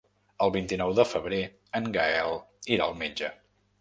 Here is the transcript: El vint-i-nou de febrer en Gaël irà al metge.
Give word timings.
El 0.45 0.51
vint-i-nou 0.55 0.93
de 0.99 1.05
febrer 1.11 1.41
en 1.81 1.91
Gaël 1.99 2.35
irà 2.77 2.89
al 2.89 2.97
metge. 3.03 3.31